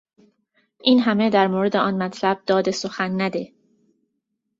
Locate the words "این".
0.83-0.99